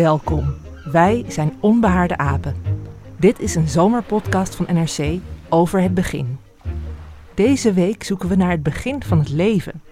Welkom. 0.00 0.54
Wij 0.84 1.24
zijn 1.28 1.52
Onbehaarde 1.60 2.16
Apen. 2.16 2.54
Dit 3.16 3.40
is 3.40 3.54
een 3.54 3.68
zomerpodcast 3.68 4.54
van 4.54 4.66
NRC 4.68 5.20
over 5.48 5.82
het 5.82 5.94
begin. 5.94 6.38
Deze 7.34 7.72
week 7.72 8.02
zoeken 8.02 8.28
we 8.28 8.36
naar 8.36 8.50
het 8.50 8.62
begin 8.62 9.02
van 9.02 9.18
het 9.18 9.28
leven. 9.28 9.82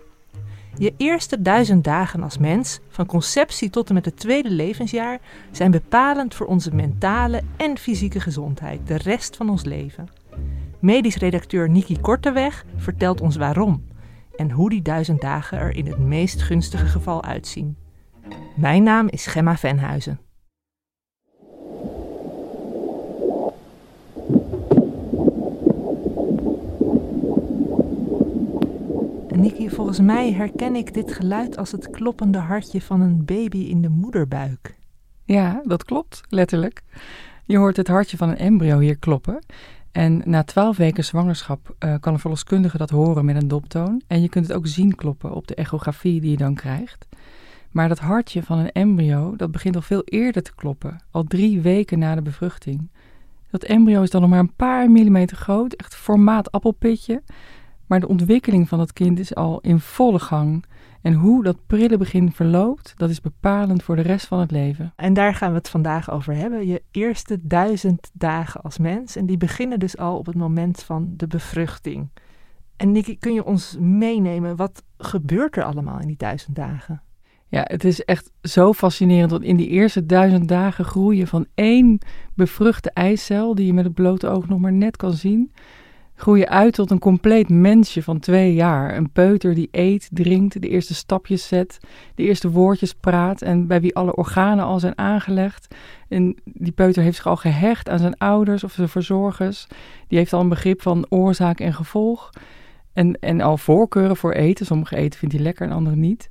Je 0.78 0.94
eerste 0.96 1.42
duizend 1.42 1.84
dagen 1.84 2.22
als 2.22 2.38
mens, 2.38 2.80
van 2.88 3.06
conceptie 3.06 3.70
tot 3.70 3.88
en 3.88 3.94
met 3.94 4.04
het 4.04 4.16
tweede 4.16 4.50
levensjaar, 4.50 5.18
zijn 5.50 5.70
bepalend 5.70 6.34
voor 6.34 6.46
onze 6.46 6.74
mentale 6.74 7.42
en 7.56 7.78
fysieke 7.78 8.20
gezondheid 8.20 8.86
de 8.86 8.96
rest 8.96 9.36
van 9.36 9.50
ons 9.50 9.64
leven. 9.64 10.08
Medisch 10.78 11.16
redacteur 11.16 11.70
Niki 11.70 12.00
Korteweg 12.00 12.64
vertelt 12.76 13.20
ons 13.20 13.36
waarom 13.36 13.84
en 14.36 14.50
hoe 14.50 14.70
die 14.70 14.82
duizend 14.82 15.20
dagen 15.20 15.58
er 15.58 15.76
in 15.76 15.86
het 15.86 15.98
meest 15.98 16.42
gunstige 16.42 16.86
geval 16.86 17.24
uitzien. 17.24 17.76
Mijn 18.56 18.82
naam 18.82 19.08
is 19.08 19.26
Gemma 19.26 19.56
Venhuizen. 19.56 20.20
Niki, 29.36 29.70
volgens 29.70 30.00
mij 30.00 30.32
herken 30.32 30.76
ik 30.76 30.94
dit 30.94 31.12
geluid 31.12 31.56
als 31.56 31.72
het 31.72 31.90
kloppende 31.90 32.38
hartje 32.38 32.80
van 32.80 33.00
een 33.00 33.24
baby 33.24 33.58
in 33.58 33.82
de 33.82 33.88
moederbuik. 33.88 34.76
Ja, 35.24 35.62
dat 35.64 35.84
klopt, 35.84 36.20
letterlijk. 36.28 36.82
Je 37.44 37.56
hoort 37.56 37.76
het 37.76 37.88
hartje 37.88 38.16
van 38.16 38.28
een 38.28 38.36
embryo 38.36 38.78
hier 38.78 38.98
kloppen. 38.98 39.38
En 39.92 40.22
na 40.24 40.42
twaalf 40.42 40.76
weken 40.76 41.04
zwangerschap 41.04 41.74
uh, 41.84 41.94
kan 42.00 42.12
een 42.12 42.18
verloskundige 42.18 42.78
dat 42.78 42.90
horen 42.90 43.24
met 43.24 43.36
een 43.36 43.48
doptoon. 43.48 44.02
En 44.06 44.22
je 44.22 44.28
kunt 44.28 44.46
het 44.46 44.56
ook 44.56 44.66
zien 44.66 44.94
kloppen 44.94 45.32
op 45.32 45.46
de 45.46 45.54
echografie 45.54 46.20
die 46.20 46.30
je 46.30 46.36
dan 46.36 46.54
krijgt. 46.54 47.06
Maar 47.78 47.88
dat 47.88 47.98
hartje 47.98 48.42
van 48.42 48.58
een 48.58 48.72
embryo, 48.72 49.36
dat 49.36 49.50
begint 49.50 49.74
al 49.74 49.82
veel 49.82 50.02
eerder 50.04 50.42
te 50.42 50.54
kloppen. 50.54 51.00
Al 51.10 51.24
drie 51.24 51.60
weken 51.60 51.98
na 51.98 52.14
de 52.14 52.22
bevruchting. 52.22 52.90
Dat 53.50 53.62
embryo 53.62 54.02
is 54.02 54.10
dan 54.10 54.20
nog 54.20 54.30
maar 54.30 54.38
een 54.38 54.54
paar 54.54 54.90
millimeter 54.90 55.36
groot, 55.36 55.72
echt 55.72 55.94
formaat 55.94 56.52
appelpitje. 56.52 57.22
Maar 57.86 58.00
de 58.00 58.08
ontwikkeling 58.08 58.68
van 58.68 58.78
dat 58.78 58.92
kind 58.92 59.18
is 59.18 59.34
al 59.34 59.60
in 59.60 59.80
volle 59.80 60.18
gang. 60.18 60.64
En 61.02 61.12
hoe 61.12 61.42
dat 61.42 61.66
prille 61.66 61.96
begin 61.96 62.32
verloopt, 62.32 62.94
dat 62.96 63.10
is 63.10 63.20
bepalend 63.20 63.82
voor 63.82 63.96
de 63.96 64.02
rest 64.02 64.26
van 64.26 64.40
het 64.40 64.50
leven. 64.50 64.92
En 64.96 65.14
daar 65.14 65.34
gaan 65.34 65.50
we 65.50 65.56
het 65.56 65.68
vandaag 65.68 66.10
over 66.10 66.34
hebben. 66.34 66.66
Je 66.66 66.82
eerste 66.90 67.38
duizend 67.42 68.10
dagen 68.12 68.62
als 68.62 68.78
mens. 68.78 69.16
En 69.16 69.26
die 69.26 69.36
beginnen 69.36 69.78
dus 69.78 69.96
al 69.96 70.18
op 70.18 70.26
het 70.26 70.36
moment 70.36 70.82
van 70.82 71.14
de 71.16 71.26
bevruchting. 71.26 72.08
En 72.76 72.92
Nicky, 72.92 73.18
kun 73.18 73.34
je 73.34 73.44
ons 73.44 73.76
meenemen? 73.80 74.56
Wat 74.56 74.82
gebeurt 74.96 75.56
er 75.56 75.64
allemaal 75.64 76.00
in 76.00 76.06
die 76.06 76.16
duizend 76.16 76.56
dagen? 76.56 77.02
Ja, 77.50 77.62
het 77.64 77.84
is 77.84 78.04
echt 78.04 78.30
zo 78.42 78.72
fascinerend 78.72 79.30
dat 79.30 79.42
in 79.42 79.56
die 79.56 79.68
eerste 79.68 80.06
duizend 80.06 80.48
dagen 80.48 80.84
groeien 80.84 81.26
van 81.26 81.46
één 81.54 81.98
bevruchte 82.34 82.90
eicel, 82.90 83.54
die 83.54 83.66
je 83.66 83.72
met 83.74 83.84
het 83.84 83.94
blote 83.94 84.28
oog 84.28 84.48
nog 84.48 84.58
maar 84.58 84.72
net 84.72 84.96
kan 84.96 85.12
zien, 85.12 85.52
groeien 86.14 86.48
uit 86.48 86.74
tot 86.74 86.90
een 86.90 86.98
compleet 86.98 87.48
mensje 87.48 88.02
van 88.02 88.18
twee 88.18 88.54
jaar. 88.54 88.96
Een 88.96 89.10
peuter 89.10 89.54
die 89.54 89.68
eet, 89.70 90.08
drinkt, 90.12 90.62
de 90.62 90.68
eerste 90.68 90.94
stapjes 90.94 91.46
zet, 91.48 91.80
de 92.14 92.22
eerste 92.22 92.50
woordjes 92.50 92.94
praat 92.94 93.42
en 93.42 93.66
bij 93.66 93.80
wie 93.80 93.94
alle 93.94 94.14
organen 94.14 94.64
al 94.64 94.78
zijn 94.78 94.98
aangelegd. 94.98 95.74
En 96.08 96.36
die 96.44 96.72
peuter 96.72 97.02
heeft 97.02 97.16
zich 97.16 97.26
al 97.26 97.36
gehecht 97.36 97.88
aan 97.88 97.98
zijn 97.98 98.18
ouders 98.18 98.64
of 98.64 98.72
zijn 98.72 98.88
verzorgers. 98.88 99.66
Die 100.08 100.18
heeft 100.18 100.32
al 100.32 100.40
een 100.40 100.48
begrip 100.48 100.82
van 100.82 101.06
oorzaak 101.08 101.60
en 101.60 101.74
gevolg. 101.74 102.30
En, 102.92 103.18
en 103.20 103.40
al 103.40 103.56
voorkeuren 103.56 104.16
voor 104.16 104.32
eten. 104.32 104.66
Sommige 104.66 104.96
eten 104.96 105.18
vindt 105.18 105.34
hij 105.34 105.44
lekker 105.44 105.66
en 105.66 105.72
andere 105.72 105.96
niet. 105.96 106.28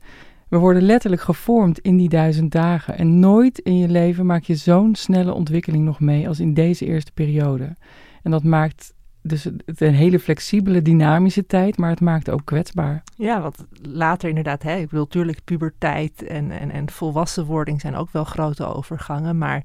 We 0.50 0.58
worden 0.58 0.84
letterlijk 0.84 1.22
gevormd 1.22 1.80
in 1.80 1.97
die 1.97 2.09
duizend 2.09 2.52
dagen. 2.52 2.97
En 2.97 3.19
nooit 3.19 3.59
in 3.59 3.78
je 3.78 3.88
leven 3.88 4.25
maak 4.25 4.44
je 4.44 4.56
zo'n 4.56 4.96
snelle 4.96 5.34
ontwikkeling 5.34 5.85
nog 5.85 6.00
mee 6.00 6.28
als 6.28 6.40
in 6.40 6.53
deze 6.53 6.85
eerste 6.85 7.12
periode. 7.12 7.75
En 8.24 8.31
dat 8.31 8.44
maakt 8.44 8.94
dus 9.22 9.44
het 9.44 9.81
een 9.81 9.94
hele 9.94 10.19
flexibele, 10.19 10.81
dynamische 10.81 11.46
tijd, 11.46 11.78
maar 11.78 11.90
het 11.90 12.02
maakt 12.02 12.30
ook 12.30 12.41
kwetsbaar. 12.46 13.03
Ja, 13.16 13.41
want 13.41 13.66
later 13.81 14.30
inderdaad, 14.30 14.63
hè, 14.63 14.75
ik 14.75 14.90
bedoel, 14.90 15.03
natuurlijk 15.03 15.44
puberteit 15.44 16.24
en, 16.24 16.52
en, 16.52 16.72
en 16.72 16.90
volwassenwording 16.90 17.81
zijn 17.81 17.96
ook 17.96 18.12
wel 18.12 18.24
grote 18.24 18.66
overgangen, 18.66 19.38
maar 19.38 19.63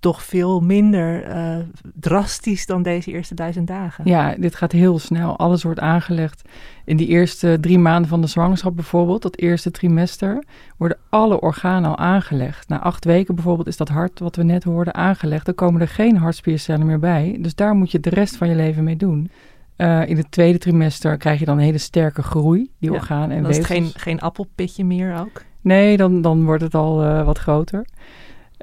toch 0.00 0.22
veel 0.22 0.60
minder 0.60 1.36
uh, 1.36 1.56
drastisch 1.94 2.66
dan 2.66 2.82
deze 2.82 3.10
eerste 3.10 3.34
duizend 3.34 3.66
dagen. 3.66 4.04
Ja, 4.06 4.34
dit 4.38 4.54
gaat 4.54 4.72
heel 4.72 4.98
snel. 4.98 5.38
Alles 5.38 5.62
wordt 5.62 5.80
aangelegd. 5.80 6.42
In 6.84 6.96
die 6.96 7.06
eerste 7.06 7.58
drie 7.60 7.78
maanden 7.78 8.08
van 8.08 8.20
de 8.20 8.26
zwangerschap 8.26 8.74
bijvoorbeeld, 8.74 9.22
dat 9.22 9.36
eerste 9.36 9.70
trimester, 9.70 10.44
worden 10.76 10.98
alle 11.08 11.40
organen 11.40 11.90
al 11.90 11.98
aangelegd. 11.98 12.68
Na 12.68 12.80
acht 12.80 13.04
weken 13.04 13.34
bijvoorbeeld 13.34 13.68
is 13.68 13.76
dat 13.76 13.88
hart, 13.88 14.18
wat 14.18 14.36
we 14.36 14.42
net 14.42 14.64
hoorden, 14.64 14.94
aangelegd. 14.94 15.44
Dan 15.44 15.54
komen 15.54 15.80
er 15.80 15.88
geen 15.88 16.16
hartspiercellen 16.16 16.86
meer 16.86 16.98
bij. 16.98 17.38
Dus 17.40 17.54
daar 17.54 17.74
moet 17.74 17.90
je 17.90 18.00
de 18.00 18.10
rest 18.10 18.36
van 18.36 18.48
je 18.48 18.54
leven 18.54 18.84
mee 18.84 18.96
doen. 18.96 19.30
Uh, 19.76 20.08
in 20.08 20.16
het 20.16 20.30
tweede 20.30 20.58
trimester 20.58 21.16
krijg 21.16 21.38
je 21.38 21.44
dan 21.44 21.56
een 21.56 21.64
hele 21.64 21.78
sterke 21.78 22.22
groei, 22.22 22.70
die 22.78 22.90
ja, 22.90 22.96
organen 22.96 23.36
en 23.36 23.42
dan 23.42 23.52
weefsels. 23.52 23.70
is 23.70 23.84
het 23.84 23.92
geen, 23.92 24.00
geen 24.00 24.20
appelpitje 24.20 24.84
meer 24.84 25.18
ook? 25.18 25.42
Nee, 25.60 25.96
dan, 25.96 26.22
dan 26.22 26.44
wordt 26.44 26.62
het 26.62 26.74
al 26.74 27.04
uh, 27.04 27.24
wat 27.24 27.38
groter. 27.38 27.86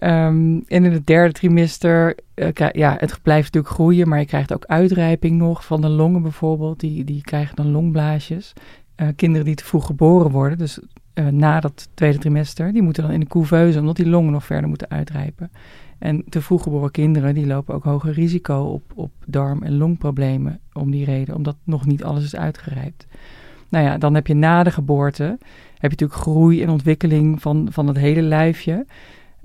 Um, 0.04 0.64
en 0.68 0.84
in 0.86 0.92
het 0.92 1.08
derde 1.08 1.34
trimester, 1.34 2.18
uh, 2.36 2.48
ja, 2.72 2.96
het 3.00 3.20
blijft 3.22 3.54
natuurlijk 3.54 3.74
groeien, 3.74 4.08
maar 4.10 4.20
je 4.20 4.26
krijgt 4.26 4.54
ook 4.54 4.66
uitrijping 4.66 5.38
nog 5.38 5.66
van 5.66 5.82
de 5.82 5.90
longen 5.90 6.22
bijvoorbeeld. 6.22 6.80
Die, 6.80 7.04
die 7.04 7.22
krijgen 7.22 7.56
dan 7.56 7.72
longblaasjes. 7.72 8.54
Uh, 9.02 9.08
kinderen 9.16 9.46
die 9.46 9.56
te 9.56 9.66
vroeg 9.66 9.86
geboren 9.86 10.32
worden, 10.32 10.58
dus 10.58 10.80
uh, 11.14 11.28
na 11.28 11.60
dat 11.60 11.90
tweede 11.94 12.18
trimester, 12.18 12.74
die 12.74 12.82
moeten 12.82 13.04
dan 13.04 13.12
in 13.12 13.20
de 13.20 13.28
couveuse, 13.28 13.80
omdat 13.80 13.96
die 13.96 14.10
longen 14.10 14.32
nog 14.32 14.46
verder 14.46 14.70
moeten 14.70 14.90
uitrijpen. 14.90 15.52
En 15.98 16.24
te 16.30 16.42
vroeg 16.42 16.64
geboren 16.64 16.92
kinderen, 16.92 17.34
die 17.34 17.48
lopen 17.48 17.76
ook 17.76 17.84
hoger 17.84 18.14
risico 18.14 18.62
op, 18.62 18.84
op 18.96 19.12
darm- 19.26 19.64
en 19.64 19.78
longproblemen 19.78 20.60
om 20.74 20.92
die 20.92 21.06
reden, 21.06 21.36
omdat 21.36 21.56
nog 21.64 21.86
niet 21.86 22.04
alles 22.04 22.24
is 22.24 22.36
uitgerijpt. 22.36 23.08
Nou 23.70 23.86
ja, 23.86 23.98
dan 23.98 24.16
heb 24.16 24.28
je 24.28 24.34
na 24.34 24.64
de 24.64 24.72
geboorte, 24.72 25.24
heb 25.24 25.92
je 25.92 26.06
natuurlijk 26.06 26.20
groei 26.20 26.62
en 26.62 26.70
ontwikkeling 26.70 27.42
van, 27.42 27.68
van 27.72 27.88
het 27.88 27.98
hele 27.98 28.22
lijfje. 28.22 28.86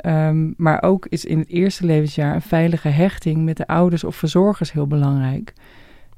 Um, 0.06 0.55
maar 0.56 0.83
ook 0.83 1.06
is 1.06 1.25
in 1.25 1.38
het 1.38 1.49
eerste 1.49 1.87
levensjaar 1.87 2.34
een 2.34 2.43
veilige 2.43 2.88
hechting 2.88 3.44
met 3.44 3.56
de 3.56 3.67
ouders 3.67 4.05
of 4.05 4.17
verzorgers 4.17 4.73
heel 4.73 4.87
belangrijk. 4.87 5.52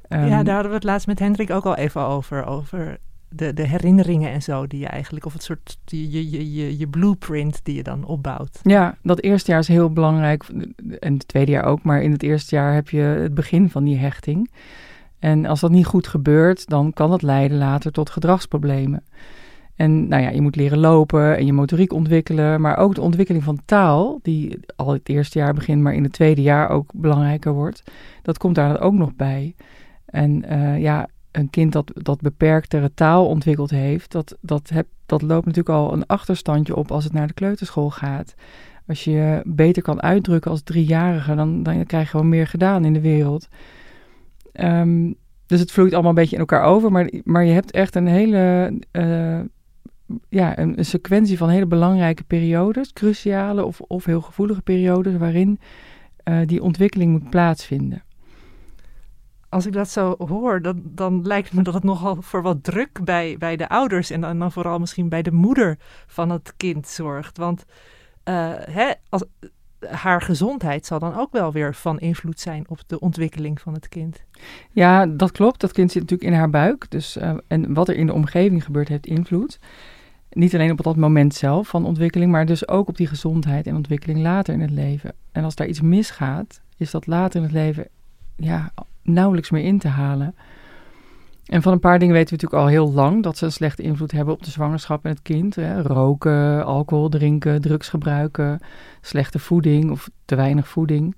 Um, 0.08 0.26
ja, 0.26 0.42
daar 0.42 0.54
hadden 0.54 0.70
we 0.70 0.76
het 0.76 0.86
laatst 0.86 1.06
met 1.06 1.18
Hendrik 1.18 1.50
ook 1.50 1.64
al 1.64 1.76
even 1.76 2.00
over. 2.00 2.46
Over 2.46 2.98
de, 3.28 3.52
de 3.52 3.66
herinneringen 3.66 4.30
en 4.30 4.42
zo 4.42 4.66
die 4.66 4.80
je 4.80 4.86
eigenlijk, 4.86 5.26
of 5.26 5.32
het 5.32 5.42
soort 5.42 5.78
je, 5.84 6.30
je, 6.30 6.52
je, 6.52 6.78
je 6.78 6.88
blueprint 6.88 7.60
die 7.62 7.74
je 7.74 7.82
dan 7.82 8.04
opbouwt. 8.04 8.60
Ja, 8.62 8.96
dat 9.02 9.20
eerste 9.20 9.50
jaar 9.50 9.60
is 9.60 9.68
heel 9.68 9.92
belangrijk. 9.92 10.44
En 11.00 11.12
het 11.12 11.28
tweede 11.28 11.50
jaar 11.50 11.64
ook. 11.64 11.82
Maar 11.82 12.02
in 12.02 12.12
het 12.12 12.22
eerste 12.22 12.54
jaar 12.54 12.74
heb 12.74 12.88
je 12.88 13.00
het 13.00 13.34
begin 13.34 13.70
van 13.70 13.84
die 13.84 13.98
hechting. 13.98 14.50
En 15.18 15.46
als 15.46 15.60
dat 15.60 15.70
niet 15.70 15.86
goed 15.86 16.06
gebeurt, 16.06 16.68
dan 16.68 16.92
kan 16.92 17.10
dat 17.10 17.22
leiden 17.22 17.58
later 17.58 17.92
tot 17.92 18.10
gedragsproblemen. 18.10 19.04
En 19.76 20.08
nou 20.08 20.22
ja, 20.22 20.28
je 20.28 20.40
moet 20.40 20.56
leren 20.56 20.78
lopen 20.78 21.36
en 21.36 21.46
je 21.46 21.52
motoriek 21.52 21.92
ontwikkelen, 21.92 22.60
maar 22.60 22.76
ook 22.76 22.94
de 22.94 23.00
ontwikkeling 23.00 23.44
van 23.44 23.62
taal, 23.64 24.18
die 24.22 24.60
al 24.76 24.92
het 24.92 25.08
eerste 25.08 25.38
jaar 25.38 25.54
begint, 25.54 25.82
maar 25.82 25.94
in 25.94 26.02
het 26.02 26.12
tweede 26.12 26.42
jaar 26.42 26.68
ook 26.68 26.90
belangrijker 26.94 27.52
wordt. 27.52 27.82
Dat 28.22 28.38
komt 28.38 28.54
daar 28.54 28.68
dan 28.68 28.78
ook 28.78 28.92
nog 28.92 29.14
bij. 29.14 29.54
En 30.04 30.52
uh, 30.52 30.80
ja, 30.80 31.08
een 31.30 31.50
kind 31.50 31.72
dat, 31.72 31.90
dat 31.94 32.20
beperktere 32.20 32.94
taal 32.94 33.26
ontwikkeld 33.26 33.70
heeft, 33.70 34.12
dat, 34.12 34.36
dat, 34.40 34.68
heb, 34.68 34.86
dat 35.06 35.22
loopt 35.22 35.46
natuurlijk 35.46 35.76
al 35.76 35.92
een 35.92 36.06
achterstandje 36.06 36.76
op 36.76 36.90
als 36.90 37.04
het 37.04 37.12
naar 37.12 37.26
de 37.26 37.34
kleuterschool 37.34 37.90
gaat. 37.90 38.34
Als 38.86 39.04
je 39.04 39.42
beter 39.44 39.82
kan 39.82 40.02
uitdrukken 40.02 40.50
als 40.50 40.62
driejarige, 40.62 41.34
dan, 41.34 41.62
dan 41.62 41.86
krijg 41.86 42.04
je 42.04 42.10
gewoon 42.10 42.28
meer 42.28 42.46
gedaan 42.46 42.84
in 42.84 42.92
de 42.92 43.00
wereld. 43.00 43.48
Ehm, 44.52 45.12
dus 45.46 45.60
het 45.60 45.72
vloeit 45.72 45.92
allemaal 45.92 46.10
een 46.10 46.16
beetje 46.16 46.34
in 46.34 46.40
elkaar 46.40 46.62
over. 46.64 46.92
Maar, 46.92 47.10
maar 47.24 47.44
je 47.44 47.52
hebt 47.52 47.70
echt 47.70 47.94
een 47.94 48.06
hele. 48.06 48.72
Uh, 48.92 49.40
ja, 50.28 50.58
een, 50.58 50.78
een, 50.78 50.84
sequentie 50.84 51.36
van 51.36 51.48
hele 51.48 51.66
belangrijke 51.66 52.24
periodes, 52.24 52.92
cruciale 52.92 53.64
of, 53.64 53.80
of 53.80 54.04
heel 54.04 54.20
gevoelige 54.20 54.62
periodes, 54.62 55.16
waarin 55.16 55.60
uh, 56.24 56.40
die 56.46 56.62
ontwikkeling 56.62 57.12
moet 57.12 57.30
plaatsvinden. 57.30 58.02
Als 59.48 59.66
ik 59.66 59.72
dat 59.72 59.88
zo 59.88 60.14
hoor, 60.18 60.62
dan, 60.62 60.82
dan 60.84 61.22
lijkt 61.26 61.52
me 61.52 61.62
dat 61.62 61.74
het 61.74 61.82
nogal 61.82 62.22
voor 62.22 62.42
wat 62.42 62.64
druk 62.64 63.04
bij, 63.04 63.36
bij 63.38 63.56
de 63.56 63.68
ouders 63.68 64.10
en 64.10 64.20
dan, 64.20 64.38
dan 64.38 64.52
vooral 64.52 64.78
misschien 64.78 65.08
bij 65.08 65.22
de 65.22 65.32
moeder 65.32 65.78
van 66.06 66.30
het 66.30 66.54
kind 66.56 66.88
zorgt. 66.88 67.38
Want 67.38 67.64
uh, 68.24 68.52
hè, 68.58 68.92
als, 69.08 69.24
haar 69.88 70.22
gezondheid 70.22 70.86
zal 70.86 70.98
dan 70.98 71.16
ook 71.16 71.32
wel 71.32 71.52
weer 71.52 71.74
van 71.74 72.00
invloed 72.00 72.40
zijn 72.40 72.64
op 72.68 72.78
de 72.86 73.00
ontwikkeling 73.00 73.60
van 73.60 73.72
het 73.72 73.88
kind. 73.88 74.22
Ja, 74.70 75.06
dat 75.06 75.32
klopt. 75.32 75.60
Dat 75.60 75.72
kind 75.72 75.92
zit 75.92 76.02
natuurlijk 76.02 76.30
in 76.30 76.38
haar 76.38 76.50
buik. 76.50 76.86
Dus, 76.90 77.16
uh, 77.16 77.34
en 77.46 77.74
wat 77.74 77.88
er 77.88 77.94
in 77.94 78.06
de 78.06 78.12
omgeving 78.12 78.64
gebeurt, 78.64 78.88
heeft 78.88 79.06
invloed. 79.06 79.58
Niet 80.32 80.54
alleen 80.54 80.70
op 80.70 80.82
dat 80.82 80.96
moment 80.96 81.34
zelf 81.34 81.68
van 81.68 81.86
ontwikkeling, 81.86 82.30
maar 82.30 82.46
dus 82.46 82.68
ook 82.68 82.88
op 82.88 82.96
die 82.96 83.06
gezondheid 83.06 83.66
en 83.66 83.76
ontwikkeling 83.76 84.20
later 84.20 84.54
in 84.54 84.60
het 84.60 84.70
leven. 84.70 85.12
En 85.32 85.44
als 85.44 85.54
daar 85.54 85.66
iets 85.66 85.80
misgaat, 85.80 86.60
is 86.76 86.90
dat 86.90 87.06
later 87.06 87.36
in 87.36 87.42
het 87.42 87.52
leven 87.52 87.88
ja, 88.36 88.72
nauwelijks 89.02 89.50
meer 89.50 89.64
in 89.64 89.78
te 89.78 89.88
halen. 89.88 90.34
En 91.46 91.62
van 91.62 91.72
een 91.72 91.80
paar 91.80 91.98
dingen 91.98 92.14
weten 92.14 92.36
we 92.36 92.42
natuurlijk 92.42 92.62
al 92.62 92.68
heel 92.68 92.92
lang 92.92 93.22
dat 93.22 93.36
ze 93.36 93.44
een 93.44 93.52
slechte 93.52 93.82
invloed 93.82 94.12
hebben 94.12 94.34
op 94.34 94.42
de 94.42 94.50
zwangerschap 94.50 95.04
en 95.04 95.10
het 95.10 95.22
kind. 95.22 95.54
Hè. 95.54 95.82
Roken, 95.82 96.64
alcohol 96.64 97.08
drinken, 97.08 97.60
drugs 97.60 97.88
gebruiken, 97.88 98.60
slechte 99.00 99.38
voeding 99.38 99.90
of 99.90 100.10
te 100.24 100.34
weinig 100.34 100.68
voeding, 100.68 101.16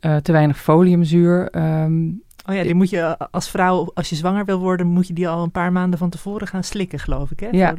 uh, 0.00 0.16
te 0.16 0.32
weinig 0.32 0.58
foliumzuur. 0.58 1.56
Um, 1.82 2.22
oh 2.48 2.54
ja, 2.54 2.62
die 2.62 2.74
moet 2.74 2.90
je 2.90 3.18
als 3.30 3.50
vrouw, 3.50 3.90
als 3.94 4.08
je 4.08 4.16
zwanger 4.16 4.44
wil 4.44 4.58
worden, 4.58 4.86
moet 4.86 5.06
je 5.06 5.12
die 5.12 5.28
al 5.28 5.42
een 5.42 5.50
paar 5.50 5.72
maanden 5.72 5.98
van 5.98 6.10
tevoren 6.10 6.46
gaan 6.46 6.64
slikken, 6.64 6.98
geloof 6.98 7.30
ik. 7.30 7.40
Hè? 7.40 7.48
Ja. 7.50 7.74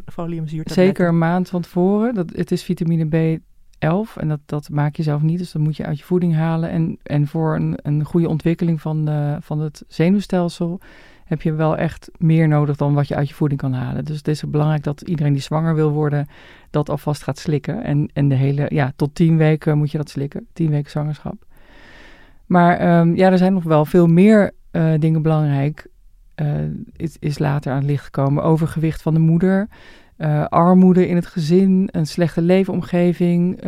Zeker 0.74 1.08
een 1.08 1.18
maand 1.18 1.50
van 1.50 1.62
tevoren. 1.62 2.13
Dat, 2.13 2.30
het 2.36 2.52
is 2.52 2.63
vitamine 2.63 3.06
B11 3.06 4.18
en 4.18 4.28
dat, 4.28 4.40
dat 4.46 4.69
maak 4.69 4.96
je 4.96 5.04
zelf 5.04 5.22
niet, 5.22 5.38
dus 5.38 5.52
dat 5.52 5.62
moet 5.62 5.78
je 5.78 5.86
uit 5.86 6.00
je 6.00 6.06
voeding 6.06 6.36
halen. 6.36 6.69
En, 6.69 7.00
en 7.04 7.28
voor 7.28 7.56
een, 7.56 7.80
een 7.81 8.04
goede 8.04 8.30
ontwikkeling 8.30 8.81
van, 8.81 9.06
de, 9.06 9.38
van 9.42 9.60
het 9.60 9.84
zenuwstelsel 9.88 10.80
heb 11.31 11.42
je 11.42 11.54
wel 11.54 11.78
echt 11.78 12.10
meer 12.18 12.48
nodig 12.48 12.75
dan 12.75 12.94
wat 12.94 13.08
je 13.08 13.16
uit 13.16 13.30
je 13.30 13.34
voeding 13.34 13.62
kan 13.62 13.74
halen. 13.74 14.06
Dus 14.06 14.18
het 14.18 14.28
is 14.28 14.44
belangrijk 14.44 14.84
dat 14.84 15.02
iedereen 15.02 15.34
die 15.34 15.42
zwanger 15.42 15.75
wil 15.75 15.92
worden, 15.92 16.28
dat 16.69 16.90
alvast 16.90 17.24
gaat 17.24 17.40
slikken. 17.40 17.84
En, 17.84 18.10
en 18.13 18.30
de 18.30 18.36
hele, 18.36 18.66
ja, 18.69 18.94
tot 18.96 19.16
tien 19.16 19.38
weken 19.38 19.78
moet 19.78 19.92
je 19.92 19.98
dat 19.98 20.10
slikken. 20.10 20.48
Tien 20.54 20.69
weken 20.69 20.92
zwangerschap. 20.92 21.46
Maar 22.51 23.00
um, 23.00 23.15
ja, 23.15 23.31
er 23.31 23.38
zijn 23.38 23.53
nog 23.53 23.63
wel 23.63 23.86
veel 23.86 24.07
meer 24.07 24.51
uh, 24.71 24.94
dingen 25.00 25.21
belangrijk. 25.21 25.88
Uh, 26.36 26.48
is, 26.95 27.18
is 27.19 27.39
later 27.39 27.71
aan 27.71 27.77
het 27.77 27.88
licht 27.88 28.03
gekomen. 28.03 28.44
Overgewicht 28.44 29.01
van 29.01 29.13
de 29.13 29.19
moeder. 29.19 29.69
Uh, 30.18 30.45
armoede 30.45 31.07
in 31.07 31.15
het 31.15 31.25
gezin, 31.25 31.89
een 31.92 32.06
slechte 32.06 32.42
leefomgeving, 32.42 33.63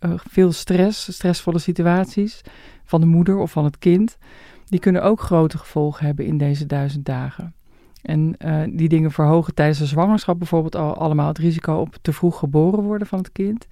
veel 0.00 0.52
stress, 0.52 1.12
stressvolle 1.12 1.58
situaties 1.58 2.40
van 2.84 3.00
de 3.00 3.06
moeder 3.06 3.36
of 3.36 3.50
van 3.50 3.64
het 3.64 3.78
kind 3.78 4.18
die 4.64 4.80
kunnen 4.80 5.02
ook 5.02 5.20
grote 5.20 5.58
gevolgen 5.58 6.06
hebben 6.06 6.24
in 6.24 6.38
deze 6.38 6.66
duizend 6.66 7.04
dagen. 7.04 7.54
En 8.02 8.36
die 8.76 8.88
dingen 8.88 9.10
verhogen 9.10 9.54
tijdens 9.54 9.78
de 9.78 9.86
zwangerschap 9.86 10.38
bijvoorbeeld 10.38 10.76
al 10.76 10.96
allemaal 10.96 11.28
het 11.28 11.38
risico 11.38 11.74
op 11.74 11.96
te 12.02 12.12
vroeg 12.12 12.38
geboren 12.38 12.82
worden 12.82 13.06
van 13.06 13.18
het 13.18 13.32
kind 13.32 13.66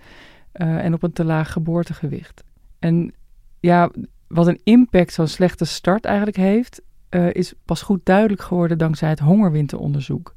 en 0.53 0.95
op 0.95 1.03
een 1.03 1.13
te 1.13 1.25
laag 1.25 1.53
geboortegewicht. 1.53 2.45
En 2.79 3.13
ja, 3.61 3.91
wat 4.33 4.47
een 4.47 4.61
impact 4.65 5.13
zo'n 5.13 5.27
slechte 5.27 5.65
start 5.65 6.05
eigenlijk 6.05 6.37
heeft, 6.37 6.83
uh, 7.11 7.33
is 7.33 7.55
pas 7.65 7.83
goed 7.83 8.01
duidelijk 8.05 8.43
geworden 8.43 8.79
dankzij 8.79 9.09
het 9.09 9.19
hongerwinteronderzoek. 9.19 10.33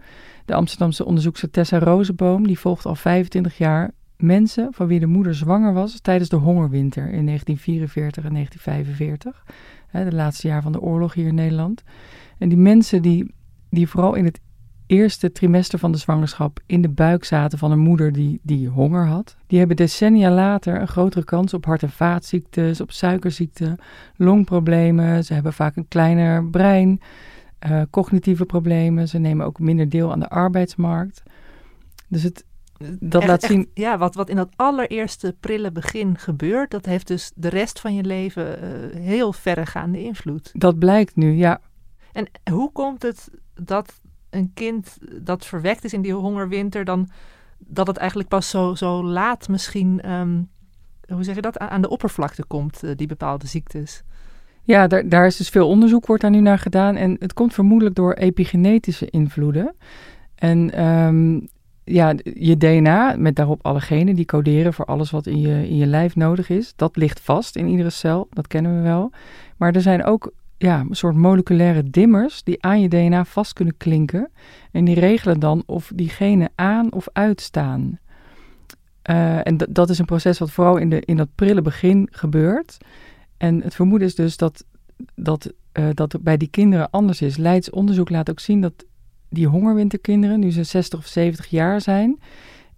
De 0.45 0.53
Amsterdamse 0.53 1.06
onderzoekster 1.06 1.51
Tessa 1.51 1.80
Rozenboom 1.80 2.47
die 2.47 2.59
volgt 2.59 2.86
al 2.86 2.95
25 2.95 3.57
jaar 3.57 3.92
mensen 4.18 4.68
van 4.74 4.88
wie 4.88 5.00
de 5.00 5.06
moeder 5.06 5.36
zwanger 5.36 5.74
was 5.74 6.00
tijdens 6.00 6.30
de 6.30 6.36
hongerwinter 6.36 7.03
in 7.03 7.25
1944 7.25 8.24
en 8.24 8.33
1945 8.33 9.45
hè, 9.88 10.09
de 10.09 10.15
laatste 10.15 10.48
jaar 10.48 10.62
van 10.62 10.71
de 10.71 10.81
oorlog 10.81 11.13
hier 11.13 11.27
in 11.27 11.36
Nederland. 11.36 11.83
En 12.38 12.50
die 12.50 12.57
mensen 12.57 13.01
die, 13.01 13.33
die 13.69 13.88
vooral 13.88 14.15
in 14.15 14.25
het 14.25 14.39
eerste 14.88 15.32
trimester 15.32 15.80
van 15.80 15.92
de 15.92 15.98
zwangerschap 15.98 16.60
in 16.66 16.82
de 16.82 16.90
buik 16.90 17.24
zaten 17.24 17.58
van 17.58 17.72
een 17.72 17.80
moeder 17.80 18.12
die, 18.12 18.40
die 18.44 18.68
honger 18.68 19.06
had, 19.06 19.36
die 19.48 19.58
hebben 19.58 19.78
decennia 19.78 20.32
later 20.32 20.82
een 20.82 20.88
grotere 20.88 21.26
kans 21.26 21.54
op 21.54 21.66
hart- 21.66 21.84
en 21.84 21.90
vaatziektes, 21.90 22.82
op 22.82 22.92
suikerziekte, 22.92 23.78
longproblemen. 24.16 25.24
Ze 25.24 25.34
hebben 25.34 25.54
vaak 25.54 25.76
een 25.76 25.88
kleiner 25.88 26.46
brein, 26.46 27.02
uh, 27.68 27.82
cognitieve 27.90 28.46
problemen. 28.46 29.08
Ze 29.08 29.18
nemen 29.18 29.46
ook 29.46 29.60
minder 29.60 29.90
deel 29.90 30.12
aan 30.12 30.20
de 30.20 30.30
arbeidsmarkt. 30.30 31.24
Dus 32.08 32.24
het, 32.24 32.46
dat 33.00 33.22
echt, 33.22 33.30
laat 33.30 33.44
zien. 33.44 33.60
Echt, 33.60 33.70
ja, 33.74 33.98
wat, 33.98 34.16
wat 34.16 34.30
in 34.30 34.36
dat 34.36 34.50
allereerste 34.56 35.36
prille 35.40 35.72
begin 35.72 36.18
gebeurt, 36.18 36.72
dat 36.72 36.86
heeft 36.86 37.08
dus 37.08 37.32
de 37.36 37.50
rest 37.50 37.80
van 37.80 37.96
je 37.96 38.04
leven 38.04 38.64
uh, 38.64 39.02
heel 39.02 39.34
verregaande 39.34 40.04
invloed. 40.04 40.52
Dat 40.54 40.80
blijkt 40.80 41.16
nu, 41.16 41.32
ja. 41.32 41.62
En 42.12 42.28
hoe 42.52 42.72
komt 42.72 43.02
het 43.02 43.30
dat 43.54 44.02
een 44.36 44.52
kind 44.54 44.98
dat 45.22 45.46
verwekt 45.46 45.84
is 45.84 45.94
in 45.94 46.02
die 46.02 46.14
hongerwinter, 46.14 46.86
dan 46.86 47.10
dat 47.58 47.88
het 47.88 47.98
eigenlijk 47.98 48.30
pas 48.30 48.50
zo, 48.50 48.76
zo 48.76 49.04
laat 49.04 49.48
misschien, 49.48 50.12
um, 50.12 50.50
hoe 51.08 51.24
zeg 51.24 51.36
je 51.36 51.42
dat, 51.42 51.58
aan 51.58 51.82
de 51.82 51.90
oppervlakte 51.90 52.46
komt, 52.46 52.84
uh, 52.84 52.92
die 52.96 53.08
bepaalde 53.08 53.48
ziektes? 53.48 54.04
Ja, 54.64 54.88
daar, 54.88 55.10
daar 55.10 55.26
is 55.26 55.38
dus 55.38 55.50
veel 55.50 55.68
onderzoek 55.68 56.06
wordt 56.06 56.22
daar 56.22 56.32
nu 56.32 56.42
naar 56.42 56.60
gedaan. 56.60 56.96
En 56.96 57.16
het 57.20 57.34
komt 57.34 57.54
vermoedelijk 57.54 57.96
door 57.96 58.14
epigenetische 58.14 59.10
invloeden. 59.10 59.76
En 60.36 60.84
um, 60.86 61.48
ja, 61.84 62.14
je 62.24 62.58
DNA 62.58 63.16
met 63.18 63.36
daarop 63.36 63.66
alle 63.66 63.82
genen 63.82 64.16
die 64.16 64.26
coderen 64.26 64.74
voor 64.74 64.86
alles 64.86 65.12
wat 65.12 65.28
in 65.28 65.40
je, 65.40 65.68
in 65.68 65.76
je 65.76 65.86
lijf 65.86 66.16
nodig 66.16 66.50
is. 66.50 66.74
Dat 66.76 66.96
ligt 66.96 67.20
vast 67.20 67.56
in 67.56 67.68
iedere 67.68 67.90
cel, 67.90 68.28
dat 68.30 68.48
kennen 68.48 68.76
we 68.76 68.82
wel. 68.82 69.12
Maar 69.58 69.76
er 69.76 69.82
zijn 69.82 70.04
ook 70.04 70.32
ja, 70.57 70.80
een 70.80 70.96
soort 70.96 71.16
moleculaire 71.16 71.90
dimmers 71.90 72.44
die 72.44 72.63
aan 72.63 72.81
je 72.81 72.88
DNA 72.88 73.25
vast 73.25 73.54
kunnen 73.54 73.78
klinken. 73.78 74.31
En 74.72 74.86
die 74.86 75.00
regelen 75.00 75.40
dan 75.40 75.63
of 75.66 75.92
die 75.96 76.10
genen 76.10 76.50
aan 76.56 76.94
of 76.94 77.07
uitstaan. 77.13 78.00
Uh, 79.10 79.48
en 79.48 79.57
dat 79.69 79.90
is 79.90 80.00
een 80.00 80.06
proces 80.06 80.40
wat 80.40 80.52
vooral 80.52 80.78
in, 80.78 80.90
de, 80.90 81.00
in 81.00 81.18
dat 81.18 81.30
prille 81.36 81.62
begin 81.62 82.07
gebeurt. 82.12 82.78
En 83.38 83.62
het 83.62 83.75
vermoeden 83.75 84.07
is 84.07 84.16
dus 84.16 84.38
dat, 84.38 84.66
dat, 85.16 85.53
uh, 85.74 85.86
dat 85.94 86.12
het 86.12 86.24
bij 86.24 86.38
die 86.38 86.48
kinderen 86.48 86.89
anders 86.89 87.22
is. 87.22 87.38
Leids 87.38 87.70
onderzoek 87.70 88.10
laat 88.10 88.29
ook 88.29 88.39
zien 88.39 88.62
dat 88.62 88.86
die 89.29 89.48
hongerwinterkinderen, 89.48 90.39
nu 90.39 90.51
ze 90.51 90.63
60 90.63 91.00
of 91.00 91.06
70 91.06 91.46
jaar 91.46 91.82
zijn, 91.82 92.20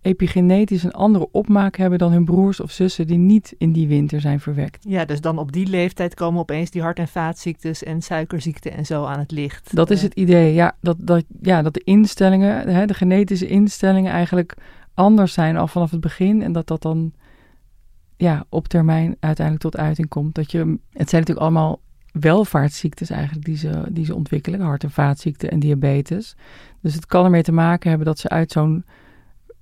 epigenetisch 0.08 0.84
een 0.84 0.92
andere 0.92 1.28
opmaak 1.32 1.76
hebben 1.76 2.00
dan 2.00 2.12
hun 2.12 2.26
broers 2.26 2.60
of 2.60 2.72
zussen 2.72 3.08
die 3.08 3.18
niet 3.18 3.56
in 3.58 3.72
die 3.72 3.88
winter 3.88 4.22
zijn 4.22 4.40
verwekt. 4.40 4.86
Ja, 4.90 5.06
dus 5.06 5.22
dan 5.22 5.38
op 5.38 5.52
die 5.52 5.68
leeftijd 5.68 6.14
komen 6.14 6.40
opeens 6.40 6.70
die 6.70 6.82
hart- 6.82 7.00
en 7.00 7.08
vaatziektes 7.08 7.84
en 7.84 8.02
suikerziekten 8.02 8.72
en 8.72 8.86
zo 8.86 9.06
aan 9.06 9.20
het 9.20 9.32
licht. 9.32 9.76
Dat 9.76 9.90
is 9.90 10.02
het 10.02 10.14
idee, 10.14 10.54
ja. 10.54 10.76
Dat, 10.82 10.98
dat, 11.00 11.24
ja, 11.42 11.62
dat 11.62 11.74
de 11.74 11.82
instellingen, 11.84 12.68
hè, 12.70 12.86
de 12.86 12.94
genetische 12.94 13.48
instellingen 13.48 14.12
eigenlijk 14.12 14.56
anders 14.94 15.34
zijn 15.34 15.58
al 15.58 15.68
vanaf 15.68 15.92
het 15.92 16.02
begin 16.02 16.42
en 16.42 16.52
dat 16.52 16.68
dat 16.68 16.82
dan 16.82 17.14
ja, 18.18 18.46
op 18.50 18.68
termijn 18.68 19.16
uiteindelijk 19.20 19.66
tot 19.66 19.78
uiting 19.78 20.08
komt. 20.08 20.36
Dat 20.36 20.52
je, 20.52 20.60
het 20.92 21.10
zijn 21.10 21.22
natuurlijk 21.22 21.40
allemaal 21.40 21.80
welvaartsziektes 22.12 23.10
eigenlijk 23.10 23.46
die 23.46 23.58
ze, 23.58 23.84
die 23.90 24.06
ze 24.06 24.16
ontwikkelen, 24.16 24.60
hart- 24.60 24.84
en 24.84 24.92
vaatziekten 24.92 25.52
en 25.52 25.60
diabetes. 25.60 26.36
Dus 26.82 26.94
het 26.94 27.06
kan 27.06 27.26
ermee 27.26 27.44
te 27.44 27.52
maken 27.52 27.90
hebben 27.90 28.08
dat 28.08 28.20
ze 28.20 28.30
uit 28.30 28.52
zo'n 28.52 28.86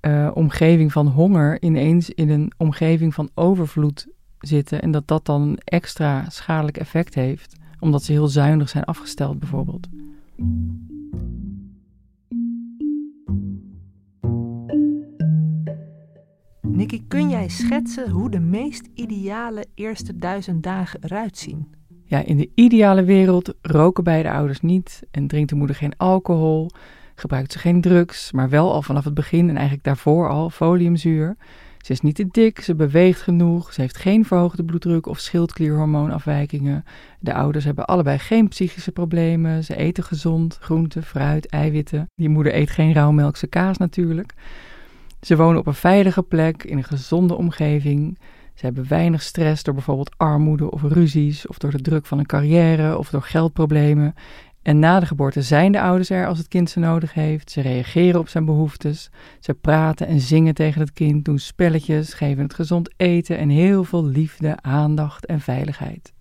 uh, 0.08 0.32
omgeving 0.34 0.92
van 0.92 1.08
honger 1.08 1.62
ineens 1.62 2.10
in 2.10 2.30
een 2.30 2.52
omgeving 2.58 3.14
van 3.14 3.30
overvloed 3.34 4.08
zitten 4.40 4.82
en 4.82 4.92
dat 4.92 5.08
dat 5.08 5.26
dan 5.26 5.42
een 5.42 5.58
extra 5.64 6.30
schadelijk 6.30 6.78
effect 6.78 7.16
heeft, 7.16 7.56
omdat 7.80 8.04
ze 8.04 8.12
heel 8.12 8.28
zuinig 8.28 8.70
zijn 8.70 8.84
afgesteld 8.84 9.40
bijvoorbeeld. 9.40 9.88
Nicky, 16.62 17.04
kun 17.08 17.30
jij 17.30 17.50
schetsen 17.50 18.10
hoe 18.10 18.30
de 18.30 18.40
meest 18.40 18.90
ideale 18.94 19.66
eerste 19.74 20.18
duizend 20.18 20.64
dagen 20.64 21.00
eruit 21.04 21.38
zien? 21.38 21.74
Ja, 22.06 22.20
in 22.24 22.38
de 22.38 22.52
ideale 22.56 23.04
wereld 23.04 23.54
roken 23.62 24.04
beide 24.04 24.32
ouders 24.32 24.62
niet 24.62 25.04
en 25.12 25.28
drinkt 25.28 25.50
de 25.50 25.56
moeder 25.56 25.76
geen 25.76 25.98
alcohol, 25.98 26.70
gebruikt 27.16 27.52
ze 27.52 27.60
geen 27.60 27.82
drugs, 27.82 28.32
maar 28.32 28.50
wel 28.50 28.74
al 28.74 28.82
vanaf 28.82 29.04
het 29.04 29.14
begin 29.14 29.50
en 29.50 29.56
eigenlijk 29.56 29.84
daarvoor 29.84 30.30
al 30.30 30.50
foliumzuur. 30.50 31.36
Ze 31.86 31.92
is 31.92 32.02
niet 32.02 32.16
te 32.16 32.28
dik, 32.32 32.60
ze 32.60 32.76
beweegt 32.76 33.22
genoeg, 33.22 33.74
ze 33.74 33.82
heeft 33.82 33.98
geen 33.98 34.26
verhoogde 34.26 34.64
bloeddruk 34.64 35.06
of 35.06 35.20
schildklierhormoonafwijkingen. 35.20 36.84
De 37.20 37.34
ouders 37.34 37.66
hebben 37.66 37.86
allebei 37.86 38.20
geen 38.20 38.48
psychische 38.48 38.92
problemen, 38.92 39.64
ze 39.64 39.76
eten 39.76 40.04
gezond, 40.04 40.58
groente, 40.62 41.02
fruit, 41.02 41.48
eiwitten. 41.48 42.10
Die 42.16 42.30
moeder 42.30 42.56
eet 42.56 42.70
geen 42.70 42.94
rauwmelkse 42.94 43.48
kaas 43.48 43.78
natuurlijk. 43.78 44.34
Ze 45.22 45.36
wonen 45.36 45.60
op 45.60 45.68
een 45.68 45.74
veilige 45.74 46.24
plek, 46.24 46.64
in 46.64 46.78
een 46.78 46.84
gezonde 46.84 47.36
omgeving. 47.36 48.20
Ze 48.54 48.66
hebben 48.66 48.88
weinig 48.88 49.22
stress 49.22 49.64
door 49.64 49.74
bijvoorbeeld 49.74 50.14
armoede 50.18 50.72
of 50.72 50.82
ruzies, 50.82 51.48
of 51.48 51.58
door 51.58 51.72
de 51.72 51.82
druk 51.82 52.06
van 52.06 52.20
een 52.20 52.26
carrière 52.26 52.98
of 52.98 53.10
door 53.10 53.22
geldproblemen. 53.22 54.14
En 54.66 54.80
na 54.80 55.00
de 55.00 55.06
geboorte 55.06 55.42
zijn 55.42 55.72
de 55.72 55.82
ouders 55.82 56.10
er 56.10 56.28
als 56.28 56.38
het 56.38 56.48
kind 56.48 56.70
ze 56.70 56.80
nodig 56.80 57.14
heeft. 57.14 57.52
Ze 57.52 57.62
reageren 57.62 58.20
op 58.20 58.28
zijn 58.28 58.46
behoeftes. 58.46 59.10
Ze 59.40 59.54
praten 59.54 60.08
en 60.08 60.20
zingen 60.20 60.54
tegen 60.54 60.82
het 60.82 60.94
kind, 60.94 61.26
doen 61.26 61.40
spelletjes, 61.40 62.14
geven 62.14 62.44
het 62.44 62.54
gezond 62.54 62.94
eten 62.98 63.38
en 63.38 63.50
heel 63.50 63.84
veel 63.84 64.06
liefde, 64.06 64.58
aandacht 64.62 65.26
en 65.26 65.40
veiligheid. 65.40 66.14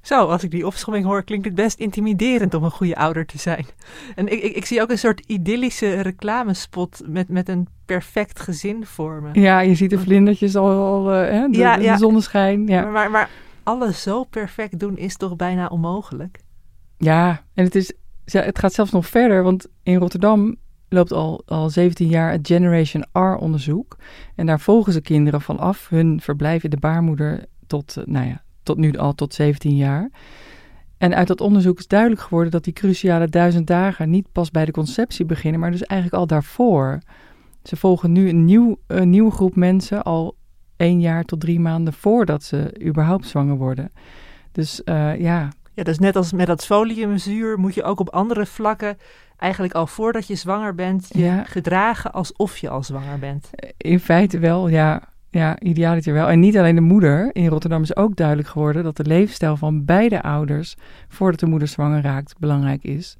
Zo, 0.00 0.26
als 0.26 0.42
ik 0.42 0.50
die 0.50 0.66
opschomming 0.66 1.04
hoor, 1.04 1.22
klinkt 1.22 1.44
het 1.44 1.54
best 1.54 1.78
intimiderend 1.78 2.54
om 2.54 2.64
een 2.64 2.70
goede 2.70 2.96
ouder 2.96 3.26
te 3.26 3.38
zijn. 3.38 3.66
En 4.14 4.32
ik, 4.32 4.42
ik, 4.42 4.56
ik 4.56 4.64
zie 4.64 4.82
ook 4.82 4.90
een 4.90 4.98
soort 4.98 5.20
idyllische 5.26 6.00
reclamespot 6.00 7.02
met, 7.06 7.28
met 7.28 7.48
een 7.48 7.68
perfect 7.84 8.40
gezin 8.40 8.86
vormen. 8.86 9.40
Ja, 9.40 9.60
je 9.60 9.74
ziet 9.74 9.90
de 9.90 9.98
vlindertjes 9.98 10.56
al, 10.56 10.70
al 10.70 11.14
uh, 11.14 11.30
hè, 11.30 11.48
de, 11.48 11.58
Ja, 11.58 11.76
de 11.76 11.82
ja. 11.82 11.96
zonneschijn. 11.96 12.66
Ja. 12.66 12.82
Maar, 12.82 12.92
maar, 12.92 13.10
maar 13.10 13.30
alles 13.62 14.02
zo 14.02 14.24
perfect 14.24 14.78
doen 14.78 14.96
is 14.96 15.16
toch 15.16 15.36
bijna 15.36 15.66
onmogelijk? 15.66 16.43
Ja, 17.04 17.44
en 17.54 17.64
het, 17.64 17.74
is, 17.74 17.92
het 18.24 18.58
gaat 18.58 18.72
zelfs 18.72 18.90
nog 18.90 19.06
verder, 19.06 19.42
want 19.42 19.66
in 19.82 19.96
Rotterdam 19.96 20.56
loopt 20.88 21.12
al, 21.12 21.42
al 21.46 21.70
17 21.70 22.08
jaar 22.08 22.32
het 22.32 22.46
Generation 22.46 23.04
R-onderzoek. 23.12 23.96
En 24.34 24.46
daar 24.46 24.60
volgen 24.60 24.92
ze 24.92 25.00
kinderen 25.00 25.40
vanaf 25.40 25.88
hun 25.88 26.20
verblijf 26.20 26.64
in 26.64 26.70
de 26.70 26.76
baarmoeder 26.76 27.44
tot, 27.66 27.96
eh, 27.96 28.04
nou 28.04 28.26
ja, 28.26 28.42
tot 28.62 28.76
nu 28.76 28.92
al 28.92 29.14
tot 29.14 29.34
17 29.34 29.76
jaar. 29.76 30.10
En 30.98 31.14
uit 31.14 31.26
dat 31.26 31.40
onderzoek 31.40 31.78
is 31.78 31.86
duidelijk 31.86 32.20
geworden 32.20 32.50
dat 32.50 32.64
die 32.64 32.72
cruciale 32.72 33.28
duizend 33.28 33.66
dagen 33.66 34.10
niet 34.10 34.32
pas 34.32 34.50
bij 34.50 34.64
de 34.64 34.72
conceptie 34.72 35.24
beginnen, 35.24 35.60
maar 35.60 35.70
dus 35.70 35.82
eigenlijk 35.82 36.20
al 36.20 36.26
daarvoor. 36.26 36.98
Ze 37.62 37.76
volgen 37.76 38.12
nu 38.12 38.28
een, 38.28 38.44
nieuw, 38.44 38.76
een 38.86 39.10
nieuwe 39.10 39.30
groep 39.30 39.56
mensen 39.56 40.02
al 40.02 40.36
één 40.76 41.00
jaar 41.00 41.24
tot 41.24 41.40
drie 41.40 41.60
maanden 41.60 41.92
voordat 41.92 42.42
ze 42.42 42.80
überhaupt 42.86 43.26
zwanger 43.26 43.56
worden. 43.56 43.92
Dus 44.52 44.84
eh, 44.84 45.20
ja, 45.20 45.50
Ja, 45.74 45.82
dus 45.82 45.98
net 45.98 46.16
als 46.16 46.32
met 46.32 46.46
dat 46.46 46.64
foliumzuur 46.64 47.58
moet 47.58 47.74
je 47.74 47.82
ook 47.82 48.00
op 48.00 48.08
andere 48.10 48.46
vlakken 48.46 48.96
eigenlijk 49.36 49.74
al 49.74 49.86
voordat 49.86 50.26
je 50.26 50.34
zwanger 50.34 50.74
bent 50.74 51.08
je 51.12 51.18
Ja. 51.24 51.44
gedragen 51.44 52.12
alsof 52.12 52.58
je 52.58 52.68
al 52.68 52.82
zwanger 52.82 53.18
bent. 53.18 53.50
In 53.76 54.00
feite 54.00 54.38
wel, 54.38 54.68
ja. 54.68 55.02
Ja, 55.30 55.60
idealiter 55.60 56.12
wel. 56.12 56.28
En 56.28 56.40
niet 56.40 56.58
alleen 56.58 56.74
de 56.74 56.80
moeder. 56.80 57.30
In 57.32 57.46
Rotterdam 57.46 57.82
is 57.82 57.96
ook 57.96 58.16
duidelijk 58.16 58.48
geworden 58.48 58.82
dat 58.82 58.96
de 58.96 59.04
leefstijl 59.04 59.56
van 59.56 59.84
beide 59.84 60.22
ouders, 60.22 60.76
voordat 61.08 61.40
de 61.40 61.46
moeder 61.46 61.68
zwanger 61.68 62.02
raakt, 62.02 62.38
belangrijk 62.38 62.84
is. 62.84 63.16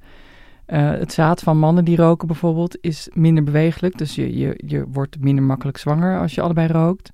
Eh, 0.65 0.89
het 0.91 1.13
zaad 1.13 1.41
van 1.41 1.57
mannen 1.57 1.85
die 1.85 1.95
roken 1.97 2.27
bijvoorbeeld 2.27 2.77
is 2.81 3.09
minder 3.13 3.43
bewegelijk. 3.43 3.97
Dus 3.97 4.15
je, 4.15 4.37
je, 4.37 4.61
je 4.65 4.85
wordt 4.91 5.19
minder 5.19 5.43
makkelijk 5.43 5.77
zwanger 5.77 6.19
als 6.19 6.35
je 6.35 6.41
allebei 6.41 6.67
rookt. 6.67 7.11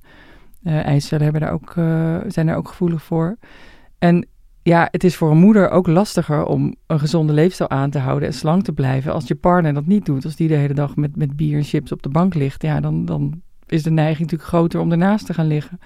Eh 0.64 0.86
eicellen 0.86 1.24
hebben 1.24 1.42
daar 1.42 1.54
ook, 1.54 1.74
eh, 1.76 2.18
zijn 2.28 2.46
daar 2.46 2.58
ook 2.58 2.68
gevoelig 2.68 3.04
voor. 3.04 3.38
En 4.00 4.28
ja, 4.64 4.88
het 4.92 5.04
is 5.04 5.16
voor 5.16 5.32
een 5.32 5.38
moeder 5.38 5.70
ook 5.70 5.88
lastiger 5.88 6.46
om 6.46 6.76
een 6.88 7.00
gezonde 7.00 7.34
leefstijl 7.34 7.70
aan 7.70 7.90
te 7.90 8.00
houden 8.00 8.28
en 8.28 8.34
slank 8.34 8.64
te 8.64 8.74
blijven 8.74 9.14
als 9.14 9.28
je 9.28 9.36
partner 9.36 9.74
dat 9.74 9.86
niet 9.86 10.06
doet. 10.06 10.26
Als 10.26 10.36
die 10.36 10.48
de 10.48 10.56
hele 10.56 10.74
dag 10.74 10.96
met, 10.96 11.16
met 11.16 11.36
bier 11.36 11.58
en 11.58 11.64
chips 11.64 11.92
op 11.92 12.04
de 12.04 12.10
bank 12.10 12.34
ligt, 12.34 12.62
ja, 12.62 12.80
dan, 12.80 13.06
dan 13.06 13.42
is 13.66 13.84
de 13.84 13.92
neiging 13.92 14.20
natuurlijk 14.20 14.50
groter 14.50 14.80
om 14.80 14.92
ernaast 14.92 15.26
te 15.26 15.34
gaan 15.34 15.48
liggen. 15.48 15.80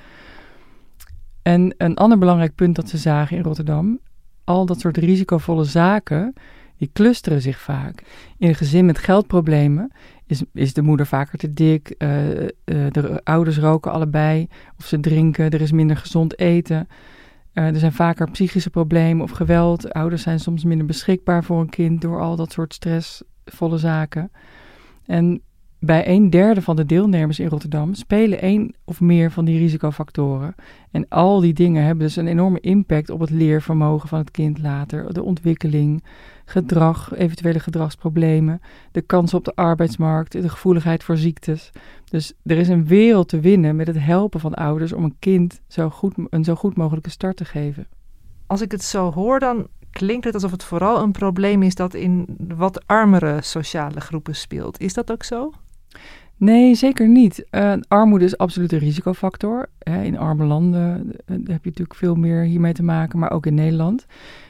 En 1.41 1.73
een 1.77 1.95
ander 1.95 2.17
belangrijk 2.17 2.55
punt 2.55 2.75
dat 2.75 2.89
ze 2.89 2.97
zagen 2.97 3.37
in 3.37 3.43
Rotterdam, 3.43 3.99
al 4.43 4.65
dat 4.65 4.79
soort 4.79 4.97
risicovolle 4.97 5.63
zaken, 5.63 6.33
die 6.77 6.89
clusteren 6.93 7.41
zich 7.41 7.59
vaak. 7.59 8.03
In 8.37 8.47
een 8.47 8.55
gezin 8.55 8.85
met 8.85 8.97
geldproblemen 8.97 9.91
is, 10.25 10.43
is 10.53 10.73
de 10.73 10.81
moeder 10.81 11.05
vaker 11.05 11.37
te 11.37 11.53
dik, 11.53 11.89
eh, 11.89 12.43
eh, 12.43 12.49
de 12.63 13.21
ouders 13.23 13.57
roken 13.57 13.91
allebei, 13.91 14.47
of 14.77 14.85
ze 14.85 14.99
drinken, 14.99 15.49
er 15.49 15.61
is 15.61 15.71
minder 15.71 15.97
gezond 15.97 16.39
eten. 16.39 16.87
Eh, 17.55 17.65
er 17.65 17.79
zijn 17.79 17.93
vaker 17.93 18.31
psychische 18.31 18.69
problemen 18.69 19.23
of 19.23 19.31
geweld. 19.31 19.93
Ouders 19.93 20.21
zijn 20.21 20.39
soms 20.39 20.63
minder 20.63 20.85
beschikbaar 20.85 21.43
voor 21.43 21.59
een 21.59 21.69
kind 21.69 22.01
door 22.01 22.21
al 22.21 22.35
dat 22.35 22.51
soort 22.51 22.73
stressvolle 22.73 23.77
zaken. 23.77 24.31
En 25.05 25.41
bij 25.79 26.07
een 26.07 26.29
derde 26.29 26.61
van 26.61 26.75
de 26.75 26.85
deelnemers 26.85 27.39
in 27.39 27.47
Rotterdam 27.47 27.93
spelen 27.93 28.41
één 28.41 28.73
of 28.85 29.01
meer 29.01 29.31
van 29.31 29.45
die 29.45 29.57
risicofactoren. 29.57 30.55
En 30.91 31.07
al 31.07 31.39
die 31.39 31.53
dingen 31.53 31.83
hebben 31.83 32.05
dus 32.05 32.15
een 32.15 32.27
enorme 32.27 32.59
impact 32.59 33.09
op 33.09 33.19
het 33.19 33.29
leervermogen 33.29 34.09
van 34.09 34.19
het 34.19 34.31
kind 34.31 34.59
later, 34.59 35.13
de 35.13 35.23
ontwikkeling, 35.23 36.03
gedrag, 36.45 37.15
eventuele 37.15 37.59
gedragsproblemen, 37.59 38.61
de 38.91 39.01
kansen 39.01 39.37
op 39.37 39.45
de 39.45 39.55
arbeidsmarkt, 39.55 40.31
de 40.31 40.49
gevoeligheid 40.49 41.03
voor 41.03 41.17
ziektes. 41.17 41.71
Dus 42.15 42.33
er 42.43 42.57
is 42.57 42.67
een 42.67 42.87
wereld 42.87 43.27
te 43.27 43.39
winnen 43.39 43.75
met 43.75 43.87
het 43.87 43.99
helpen 43.99 44.39
van 44.39 44.53
ouders 44.53 44.93
om 44.93 45.03
een 45.03 45.15
kind 45.19 45.61
zo 45.67 45.89
goed, 45.89 46.13
een 46.29 46.43
zo 46.43 46.55
goed 46.55 46.75
mogelijke 46.75 47.09
start 47.09 47.37
te 47.37 47.45
geven. 47.45 47.87
Als 48.47 48.61
ik 48.61 48.71
het 48.71 48.83
zo 48.83 49.11
hoor, 49.11 49.39
dan 49.39 49.67
klinkt 49.91 50.25
het 50.25 50.33
alsof 50.33 50.51
het 50.51 50.63
vooral 50.63 51.01
een 51.01 51.11
probleem 51.11 51.63
is 51.63 51.75
dat 51.75 51.93
in 51.93 52.37
wat 52.55 52.87
armere 52.87 53.41
sociale 53.41 54.01
groepen 54.01 54.35
speelt. 54.35 54.79
Is 54.79 54.93
dat 54.93 55.11
ook 55.11 55.23
zo? 55.23 55.51
Nee, 56.37 56.75
zeker 56.75 57.07
niet. 57.07 57.45
Eh, 57.49 57.73
armoede 57.87 58.25
is 58.25 58.37
absoluut 58.37 58.71
een 58.71 58.79
risicofactor. 58.79 59.69
Hè, 59.79 60.03
in 60.03 60.17
arme 60.17 60.45
landen 60.45 61.11
eh, 61.25 61.35
heb 61.35 61.63
je 61.63 61.69
natuurlijk 61.69 61.95
veel 61.95 62.15
meer 62.15 62.41
hiermee 62.43 62.73
te 62.73 62.83
maken, 62.83 63.19
maar 63.19 63.31
ook 63.31 63.45
in 63.45 63.53
Nederland. 63.53 64.05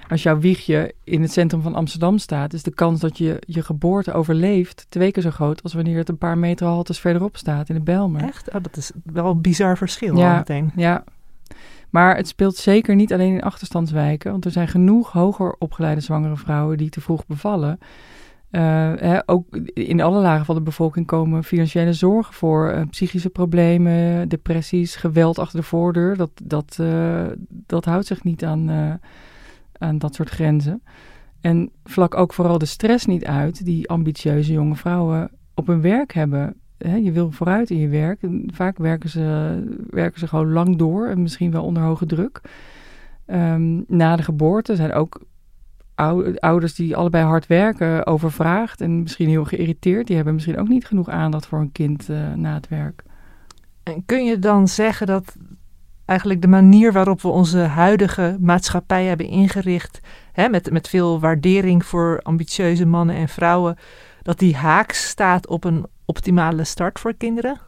Als 0.10 0.24
jouw 0.24 0.40
wiegje 0.40 0.94
in 1.04 1.22
het 1.22 1.32
centrum 1.32 1.62
van 1.62 1.76
Amsterdam 1.76 2.18
staat, 2.18 2.54
is 2.54 2.64
de 2.64 2.74
kans 2.74 3.00
dat 3.00 3.18
je 3.18 3.40
je 3.48 3.62
geboorte 3.64 4.14
overleeft 4.14 4.86
twee 4.90 5.12
keer 5.12 5.24
zo 5.24 5.30
groot 5.30 5.64
als 5.64 5.74
wanneer 5.74 5.98
het 5.98 6.10
een 6.10 6.18
paar 6.18 6.38
meter 6.38 6.68
haltes 6.68 7.00
verderop 7.00 7.38
staat 7.38 7.70
in 7.70 7.76
de 7.76 7.82
Bijlmer. 7.82 8.22
Echt? 8.24 8.48
Oh, 8.48 8.64
dat 8.64 8.78
is 8.78 8.92
wel 9.04 9.30
een 9.32 9.42
bizar 9.42 9.78
verschil 9.78 10.18
Ja. 10.18 10.32
al 10.32 10.38
meteen. 10.38 10.72
Ja, 10.76 11.04
maar 11.90 12.16
het 12.16 12.28
speelt 12.28 12.56
zeker 12.56 12.96
niet 12.96 13.14
alleen 13.14 13.34
in 13.34 13.42
achterstandswijken, 13.42 14.32
want 14.32 14.46
er 14.46 14.52
zijn 14.52 14.68
genoeg 14.68 15.12
hoger 15.12 15.56
opgeleide 15.60 16.02
zwangere 16.02 16.38
vrouwen 16.38 16.78
die 16.78 16.90
te 16.90 17.02
vroeg 17.02 17.26
bevallen. 17.26 17.80
Eh, 18.50 18.94
hè, 18.96 19.30
ook 19.30 19.56
in 19.74 20.02
alle 20.02 20.22
lagen 20.22 20.46
van 20.46 20.56
de 20.56 20.62
bevolking 20.62 21.06
komen 21.06 21.44
financiële 21.44 21.94
zorgen 21.94 22.34
voor, 22.34 22.70
eh, 22.70 22.82
psychische 22.90 23.30
problemen, 23.30 24.30
depressies, 24.30 24.96
geweld 24.96 25.40
achter 25.40 25.60
de 25.60 25.66
voordeur. 25.66 26.18
Dat, 26.18 26.32
dat, 26.44 26.78
eh, 26.80 27.26
dat 27.50 27.86
houdt 27.86 28.06
zich 28.06 28.24
niet 28.24 28.46
aan, 28.46 29.00
aan 29.78 29.98
dat 29.98 30.16
soort 30.16 30.30
grenzen. 30.30 30.84
En 31.42 31.72
vlak 31.84 32.16
ook 32.16 32.34
vooral 32.34 32.58
de 32.58 32.66
stress 32.66 33.06
niet 33.06 33.26
uit 33.26 33.66
die 33.66 33.90
ambitieuze 33.90 34.52
jonge 34.52 34.76
vrouwen 34.76 35.32
op 35.54 35.68
hun 35.68 35.82
werk 35.82 36.14
hebben. 36.14 36.56
Hè, 36.78 36.96
je 36.96 37.12
wil 37.12 37.32
vooruit 37.32 37.70
in 37.70 37.78
je 37.78 37.88
werk. 37.88 38.20
Vaak 38.48 38.78
werken 38.78 39.10
ze, 39.10 39.64
werken 39.90 40.20
ze 40.20 40.28
gewoon 40.28 40.52
lang 40.52 40.78
door 40.78 41.08
en 41.08 41.22
misschien 41.22 41.52
wel 41.52 41.64
onder 41.64 41.84
hoge 41.84 42.06
druk. 42.06 42.42
Ehm, 43.26 43.82
na 43.88 44.16
de 44.16 44.24
geboorte 44.24 44.76
zijn 44.76 44.94
ook 44.94 45.22
ouders 46.40 46.76
die 46.76 46.96
allebei 46.96 47.24
hard 47.24 47.48
werken 47.48 48.06
overvraagd 48.06 48.82
en 48.82 49.02
misschien 49.02 49.30
heel 49.30 49.46
geïrriteerd. 49.46 50.08
Die 50.08 50.16
hebben 50.16 50.34
misschien 50.34 50.58
ook 50.58 50.68
niet 50.68 50.86
genoeg 50.86 51.10
aandacht 51.10 51.46
voor 51.46 51.60
een 51.60 51.72
kind 51.72 52.10
eh, 52.10 52.34
na 52.34 52.54
het 52.54 52.68
werk. 52.68 53.04
En 53.84 54.06
kun 54.06 54.26
je 54.26 54.40
dan 54.40 54.68
zeggen 54.68 55.08
dat 55.08 55.36
eigenlijk 56.06 56.42
de 56.42 56.48
manier 56.48 56.92
waarop 56.92 57.22
we 57.22 57.28
onze 57.28 57.60
huidige 57.60 58.38
maatschappij 58.40 59.06
hebben 59.06 59.28
ingericht, 59.28 60.00
hè, 60.32 60.50
met, 60.50 60.72
met 60.72 60.90
veel 60.90 61.20
waardering 61.20 61.86
voor 61.86 62.20
ambitieuze 62.24 62.86
mannen 62.86 63.16
en 63.16 63.30
vrouwen, 63.30 63.78
dat 64.22 64.40
die 64.40 64.56
haaks 64.56 65.08
staat 65.08 65.48
op 65.48 65.64
een 65.64 65.86
optimale 66.06 66.64
start 66.64 67.00
voor 67.00 67.14
kinderen? 67.14 67.60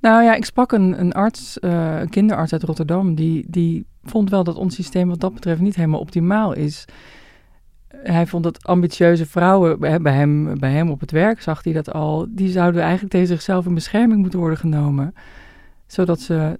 Nou 0.00 0.22
ja, 0.22 0.34
ik 0.34 0.44
sprak 0.44 0.72
een, 0.72 1.00
een 1.00 1.12
arts, 1.12 1.58
eh, 1.58 2.00
een 2.00 2.08
kinderarts 2.08 2.52
uit 2.52 2.62
Rotterdam, 2.62 3.14
die, 3.14 3.44
die 3.48 3.86
vond 4.08 4.30
wel 4.30 4.44
dat 4.44 4.56
ons 4.56 4.74
systeem 4.74 5.08
wat 5.08 5.20
dat 5.20 5.34
betreft 5.34 5.60
niet 5.60 5.76
helemaal 5.76 6.00
optimaal 6.00 6.52
is. 6.52 6.84
Hij 7.88 8.26
vond 8.26 8.44
dat 8.44 8.64
ambitieuze 8.64 9.26
vrouwen, 9.26 9.78
bij 9.78 10.12
hem, 10.12 10.58
bij 10.58 10.72
hem 10.72 10.90
op 10.90 11.00
het 11.00 11.10
werk 11.10 11.42
zag 11.42 11.64
hij 11.64 11.72
dat 11.72 11.92
al, 11.92 12.26
die 12.28 12.50
zouden 12.50 12.82
eigenlijk 12.82 13.12
tegen 13.12 13.26
zichzelf 13.26 13.66
in 13.66 13.74
bescherming 13.74 14.20
moeten 14.20 14.38
worden 14.38 14.58
genomen. 14.58 15.14
Zodat 15.86 16.20
ze 16.20 16.58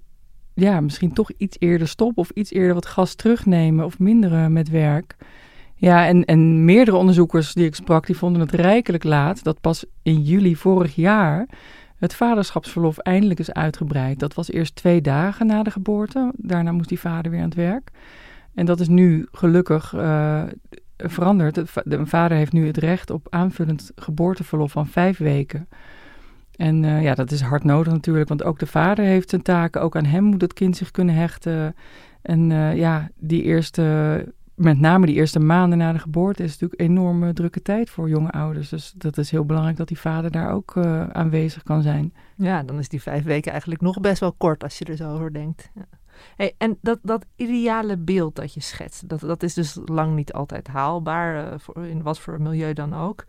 ja, 0.53 0.81
misschien 0.81 1.13
toch 1.13 1.31
iets 1.37 1.55
eerder 1.59 1.87
stoppen 1.87 2.17
of 2.17 2.29
iets 2.29 2.51
eerder 2.51 2.73
wat 2.73 2.85
gas 2.85 3.15
terugnemen 3.15 3.85
of 3.85 3.99
minderen 3.99 4.53
met 4.53 4.69
werk. 4.69 5.15
Ja, 5.75 6.07
en, 6.07 6.25
en 6.25 6.65
meerdere 6.65 6.97
onderzoekers 6.97 7.53
die 7.53 7.65
ik 7.65 7.75
sprak, 7.75 8.05
die 8.05 8.17
vonden 8.17 8.41
het 8.41 8.51
rijkelijk 8.51 9.03
laat 9.03 9.43
dat 9.43 9.61
pas 9.61 9.85
in 10.03 10.21
juli 10.21 10.55
vorig 10.55 10.95
jaar 10.95 11.47
het 11.99 12.15
vaderschapsverlof 12.15 12.97
eindelijk 12.97 13.39
is 13.39 13.51
uitgebreid. 13.53 14.19
Dat 14.19 14.33
was 14.33 14.51
eerst 14.51 14.75
twee 14.75 15.01
dagen 15.01 15.45
na 15.47 15.63
de 15.63 15.71
geboorte. 15.71 16.31
Daarna 16.35 16.71
moest 16.71 16.89
die 16.89 16.99
vader 16.99 17.31
weer 17.31 17.39
aan 17.39 17.45
het 17.45 17.55
werk. 17.55 17.91
En 18.53 18.65
dat 18.65 18.79
is 18.79 18.87
nu 18.87 19.27
gelukkig 19.31 19.93
eh, 19.93 20.43
veranderd. 20.97 21.55
De 21.83 22.05
vader 22.05 22.37
heeft 22.37 22.53
nu 22.53 22.67
het 22.67 22.77
recht 22.77 23.09
op 23.09 23.27
aanvullend 23.29 23.91
geboorteverlof 23.95 24.71
van 24.71 24.87
vijf 24.87 25.17
weken. 25.17 25.67
En 26.55 26.85
eh, 26.85 27.03
ja, 27.03 27.15
dat 27.15 27.31
is 27.31 27.41
hard 27.41 27.63
nodig 27.63 27.93
natuurlijk, 27.93 28.29
want 28.29 28.43
ook 28.43 28.59
de 28.59 28.67
vader 28.67 29.05
heeft 29.05 29.29
zijn 29.29 29.41
taken. 29.41 29.81
Ook 29.81 29.95
aan 29.95 30.05
hem 30.05 30.23
moet 30.23 30.41
het 30.41 30.53
kind 30.53 30.77
zich 30.77 30.91
kunnen 30.91 31.15
hechten. 31.15 31.75
En 32.21 32.51
eh, 32.51 32.77
ja, 32.77 33.09
die 33.15 33.43
eerste 33.43 34.25
met 34.59 34.79
name 34.79 35.05
die 35.05 35.15
eerste 35.15 35.39
maanden 35.39 35.77
na 35.77 35.93
de 35.93 35.99
geboorte 35.99 36.43
is 36.43 36.51
natuurlijk 36.51 36.81
een 36.81 36.87
enorme 36.87 37.33
drukke 37.33 37.61
tijd 37.61 37.89
voor 37.89 38.09
jonge 38.09 38.31
ouders. 38.31 38.69
Dus 38.69 38.93
dat 38.97 39.17
is 39.17 39.31
heel 39.31 39.45
belangrijk 39.45 39.77
dat 39.77 39.87
die 39.87 39.99
vader 39.99 40.31
daar 40.31 40.51
ook 40.51 40.75
uh, 40.75 41.07
aanwezig 41.07 41.63
kan 41.63 41.81
zijn. 41.81 42.13
Ja, 42.35 42.63
dan 42.63 42.79
is 42.79 42.89
die 42.89 43.01
vijf 43.01 43.23
weken 43.23 43.51
eigenlijk 43.51 43.81
nog 43.81 43.99
best 43.99 44.19
wel 44.19 44.33
kort 44.33 44.63
als 44.63 44.77
je 44.77 44.85
er 44.85 44.95
zo 44.95 45.13
over 45.13 45.33
denkt. 45.33 45.71
Ja. 45.75 45.85
Hey, 46.35 46.55
en 46.57 46.77
dat, 46.81 46.99
dat 47.01 47.25
ideale 47.35 47.97
beeld 47.97 48.35
dat 48.35 48.53
je 48.53 48.59
schetst, 48.59 49.09
dat, 49.09 49.19
dat 49.19 49.43
is 49.43 49.53
dus 49.53 49.77
lang 49.85 50.15
niet 50.15 50.33
altijd 50.33 50.67
haalbaar, 50.67 51.45
uh, 51.45 51.59
voor, 51.59 51.85
in 51.85 52.01
wat 52.01 52.19
voor 52.19 52.41
milieu 52.41 52.73
dan 52.73 52.93
ook. 52.93 53.25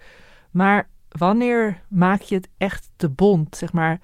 Maar 0.50 0.88
wanneer 1.08 1.80
maak 1.88 2.20
je 2.20 2.34
het 2.34 2.48
echt 2.56 2.90
te 2.96 3.08
bond? 3.08 3.56
Zeg 3.56 3.72
maar, 3.72 4.00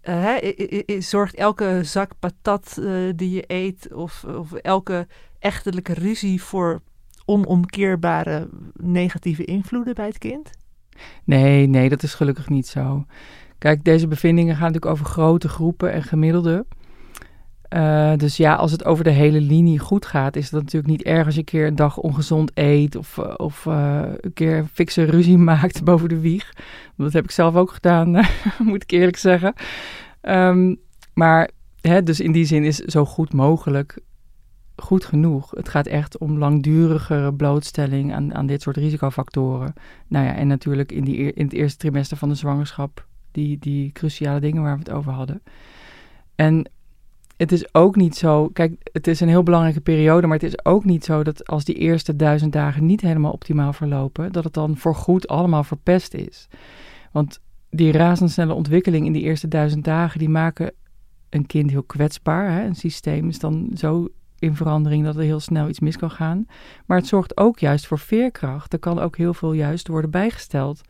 hè, 0.00 0.54
zorgt 0.98 1.34
elke 1.34 1.80
zak 1.82 2.12
patat 2.18 2.80
die 3.16 3.30
je 3.30 3.44
eet 3.46 3.92
of, 3.92 4.24
of 4.24 4.52
elke 4.52 5.06
echtelijke 5.46 5.94
ruzie 5.94 6.42
voor 6.42 6.80
onomkeerbare 7.24 8.48
negatieve 8.72 9.44
invloeden 9.44 9.94
bij 9.94 10.06
het 10.06 10.18
kind? 10.18 10.50
Nee, 11.24 11.66
nee, 11.66 11.88
dat 11.88 12.02
is 12.02 12.14
gelukkig 12.14 12.48
niet 12.48 12.66
zo. 12.66 13.04
Kijk, 13.58 13.84
deze 13.84 14.08
bevindingen 14.08 14.54
gaan 14.54 14.66
natuurlijk 14.66 14.92
over 14.92 15.06
grote 15.06 15.48
groepen 15.48 15.92
en 15.92 16.02
gemiddelde. 16.02 16.66
Uh, 17.70 18.12
dus 18.16 18.36
ja, 18.36 18.54
als 18.54 18.72
het 18.72 18.84
over 18.84 19.04
de 19.04 19.10
hele 19.10 19.40
linie 19.40 19.78
goed 19.78 20.06
gaat, 20.06 20.36
is 20.36 20.44
het 20.44 20.62
natuurlijk 20.62 20.86
niet 20.86 21.02
erg 21.02 21.24
als 21.24 21.34
je 21.34 21.40
een 21.40 21.46
keer 21.46 21.66
een 21.66 21.76
dag 21.76 21.96
ongezond 21.96 22.50
eet 22.54 22.96
of, 22.96 23.18
of 23.18 23.64
uh, 23.64 24.02
een 24.20 24.32
keer 24.32 24.66
fikse 24.72 25.04
ruzie 25.04 25.38
maakt 25.52 25.84
boven 25.84 26.08
de 26.08 26.20
wieg. 26.20 26.52
Dat 26.96 27.12
heb 27.12 27.24
ik 27.24 27.30
zelf 27.30 27.54
ook 27.54 27.70
gedaan, 27.70 28.10
moet 28.58 28.82
ik 28.82 28.90
eerlijk 28.90 29.16
zeggen. 29.16 29.54
Um, 30.22 30.80
maar 31.14 31.50
hè, 31.80 32.02
dus 32.02 32.20
in 32.20 32.32
die 32.32 32.44
zin 32.44 32.64
is 32.64 32.76
zo 32.76 33.04
goed 33.04 33.32
mogelijk 33.32 33.98
goed 34.76 35.04
genoeg. 35.04 35.50
Het 35.50 35.68
gaat 35.68 35.86
echt 35.86 36.18
om 36.18 36.38
langdurige 36.38 37.34
blootstelling 37.36 38.14
aan, 38.14 38.34
aan 38.34 38.46
dit 38.46 38.62
soort 38.62 38.76
risicofactoren. 38.76 39.72
Nou 40.06 40.26
ja, 40.26 40.34
en 40.34 40.46
natuurlijk 40.46 40.92
in, 40.92 41.04
die, 41.04 41.32
in 41.32 41.44
het 41.44 41.54
eerste 41.54 41.78
trimester 41.78 42.16
van 42.16 42.28
de 42.28 42.34
zwangerschap, 42.34 43.06
die, 43.32 43.58
die 43.58 43.92
cruciale 43.92 44.40
dingen 44.40 44.62
waar 44.62 44.72
we 44.72 44.78
het 44.78 44.90
over 44.90 45.12
hadden. 45.12 45.42
En 46.34 46.70
het 47.36 47.52
is 47.52 47.74
ook 47.74 47.96
niet 47.96 48.16
zo, 48.16 48.48
kijk, 48.48 48.88
het 48.92 49.06
is 49.06 49.20
een 49.20 49.28
heel 49.28 49.42
belangrijke 49.42 49.80
periode, 49.80 50.26
maar 50.26 50.38
het 50.38 50.48
is 50.48 50.64
ook 50.64 50.84
niet 50.84 51.04
zo 51.04 51.22
dat 51.22 51.46
als 51.46 51.64
die 51.64 51.74
eerste 51.74 52.16
duizend 52.16 52.52
dagen 52.52 52.86
niet 52.86 53.00
helemaal 53.00 53.32
optimaal 53.32 53.72
verlopen, 53.72 54.32
dat 54.32 54.44
het 54.44 54.52
dan 54.52 54.76
voorgoed 54.76 55.28
allemaal 55.28 55.64
verpest 55.64 56.14
is. 56.14 56.48
Want 57.12 57.40
die 57.70 57.92
razendsnelle 57.92 58.54
ontwikkeling 58.54 59.06
in 59.06 59.12
die 59.12 59.22
eerste 59.22 59.48
duizend 59.48 59.84
dagen, 59.84 60.18
die 60.18 60.28
maken 60.28 60.72
een 61.30 61.46
kind 61.46 61.70
heel 61.70 61.82
kwetsbaar. 61.82 62.50
Hè? 62.50 62.64
Een 62.64 62.74
systeem 62.74 63.28
is 63.28 63.38
dan 63.38 63.70
zo 63.74 64.08
in 64.38 64.56
verandering 64.56 65.04
dat 65.04 65.16
er 65.16 65.22
heel 65.22 65.40
snel 65.40 65.68
iets 65.68 65.80
mis 65.80 65.96
kan 65.96 66.10
gaan. 66.10 66.46
Maar 66.86 66.98
het 66.98 67.06
zorgt 67.06 67.36
ook 67.36 67.58
juist 67.58 67.86
voor 67.86 67.98
veerkracht. 67.98 68.72
Er 68.72 68.78
kan 68.78 68.98
ook 68.98 69.16
heel 69.16 69.34
veel 69.34 69.52
juist 69.52 69.88
worden 69.88 70.10
bijgesteld. 70.10 70.80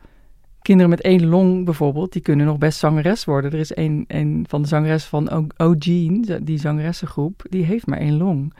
Kinderen 0.61 0.89
met 0.89 1.01
één 1.01 1.25
long 1.25 1.65
bijvoorbeeld, 1.65 2.13
die 2.13 2.21
kunnen 2.21 2.45
nog 2.45 2.57
best 2.57 2.79
zangeres 2.79 3.25
worden. 3.25 3.51
Er 3.51 3.59
is 3.59 3.75
een, 3.75 4.45
van 4.47 4.61
de 4.61 4.67
zangeres 4.67 5.05
van 5.05 5.51
O'Gene, 5.57 6.43
die 6.43 6.59
zangeressengroep, 6.59 7.45
die 7.49 7.63
heeft 7.63 7.87
maar 7.87 7.99
één 7.99 8.17
long. 8.17 8.53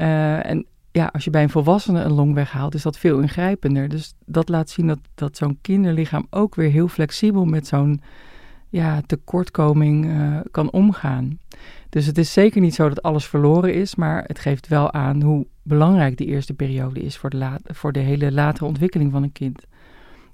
Uh, 0.00 0.46
en 0.46 0.66
ja, 0.92 1.10
als 1.12 1.24
je 1.24 1.30
bij 1.30 1.42
een 1.42 1.50
volwassene 1.50 2.02
een 2.02 2.12
long 2.12 2.34
weghaalt, 2.34 2.74
is 2.74 2.82
dat 2.82 2.98
veel 2.98 3.20
ingrijpender. 3.20 3.88
Dus 3.88 4.14
dat 4.26 4.48
laat 4.48 4.70
zien 4.70 4.86
dat, 4.86 4.98
dat 5.14 5.36
zo'n 5.36 5.58
kinderlichaam 5.60 6.26
ook 6.30 6.54
weer 6.54 6.70
heel 6.70 6.88
flexibel 6.88 7.44
met 7.44 7.66
zo'n 7.66 8.00
ja, 8.72 9.02
tekortkoming 9.06 10.04
uh, 10.06 10.40
kan 10.50 10.70
omgaan. 10.70 11.38
Dus 11.88 12.06
het 12.06 12.18
is 12.18 12.32
zeker 12.32 12.60
niet 12.60 12.74
zo 12.74 12.88
dat 12.88 13.02
alles 13.02 13.26
verloren 13.26 13.74
is, 13.74 13.94
maar 13.94 14.24
het 14.26 14.38
geeft 14.38 14.68
wel 14.68 14.92
aan 14.92 15.22
hoe 15.22 15.46
belangrijk 15.62 16.16
die 16.16 16.26
eerste 16.26 16.54
periode 16.54 17.00
is 17.00 17.16
voor 17.16 17.30
de, 17.30 17.60
voor 17.64 17.92
de 17.92 18.00
hele 18.00 18.32
latere 18.32 18.64
ontwikkeling 18.64 19.12
van 19.12 19.22
een 19.22 19.32
kind. 19.32 19.66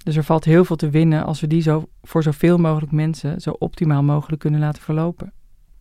Dus 0.03 0.15
er 0.15 0.23
valt 0.23 0.45
heel 0.45 0.65
veel 0.65 0.75
te 0.75 0.89
winnen 0.89 1.25
als 1.25 1.41
we 1.41 1.47
die 1.47 1.61
zo 1.61 1.89
voor 2.01 2.23
zoveel 2.23 2.57
mogelijk 2.57 2.91
mensen 2.91 3.41
zo 3.41 3.55
optimaal 3.59 4.03
mogelijk 4.03 4.41
kunnen 4.41 4.59
laten 4.59 4.81
verlopen. 4.81 5.33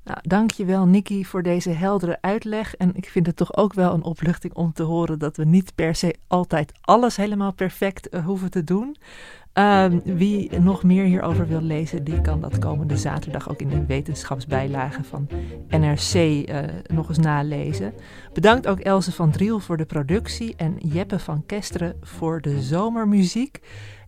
Nou, 0.08 0.20
dankjewel 0.22 0.86
Nikki 0.86 1.24
voor 1.24 1.42
deze 1.42 1.70
heldere 1.70 2.18
uitleg. 2.20 2.74
En 2.74 2.94
ik 2.94 3.08
vind 3.08 3.26
het 3.26 3.36
toch 3.36 3.56
ook 3.56 3.74
wel 3.74 3.94
een 3.94 4.02
opluchting 4.02 4.54
om 4.54 4.72
te 4.72 4.82
horen 4.82 5.18
dat 5.18 5.36
we 5.36 5.44
niet 5.44 5.74
per 5.74 5.94
se 5.94 6.14
altijd 6.26 6.72
alles 6.80 7.16
helemaal 7.16 7.52
perfect 7.52 8.14
uh, 8.14 8.24
hoeven 8.24 8.50
te 8.50 8.64
doen. 8.64 8.96
Uh, 9.58 9.84
wie 10.04 10.60
nog 10.60 10.82
meer 10.82 11.04
hierover 11.04 11.48
wil 11.48 11.60
lezen, 11.60 12.04
die 12.04 12.20
kan 12.20 12.40
dat 12.40 12.58
komende 12.58 12.96
zaterdag 12.96 13.50
ook 13.50 13.60
in 13.60 13.68
de 13.68 13.86
wetenschapsbijlage 13.86 15.04
van 15.04 15.28
NRC 15.68 16.14
uh, 16.14 16.58
nog 16.86 17.08
eens 17.08 17.18
nalezen. 17.18 17.92
Bedankt 18.32 18.66
ook 18.66 18.80
Else 18.80 19.12
van 19.12 19.30
Driel 19.30 19.58
voor 19.58 19.76
de 19.76 19.84
productie 19.84 20.54
en 20.56 20.76
Jeppe 20.78 21.18
van 21.18 21.46
Kesteren 21.46 21.96
voor 22.00 22.40
de 22.40 22.60
zomermuziek. 22.60 23.60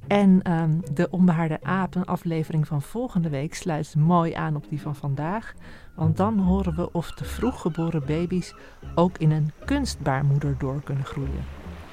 En 0.06 0.52
um, 0.52 0.80
de 0.92 1.10
Onbehaarde 1.10 1.58
Apen 1.62 2.04
aflevering 2.04 2.66
van 2.66 2.82
volgende 2.82 3.28
week 3.28 3.54
sluit 3.54 3.94
mooi 3.96 4.32
aan 4.32 4.56
op 4.56 4.64
die 4.68 4.80
van 4.80 4.96
vandaag. 4.96 5.54
Want 5.94 6.16
dan 6.16 6.38
horen 6.38 6.74
we 6.76 6.92
of 6.92 7.12
de 7.12 7.24
vroeggeboren 7.24 8.02
baby's 8.06 8.54
ook 8.94 9.18
in 9.18 9.30
een 9.30 9.50
kunstbaarmoeder 9.64 10.54
door 10.58 10.82
kunnen 10.84 11.04
groeien. 11.04 11.44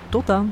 Tot 0.09 0.27
dan! 0.27 0.51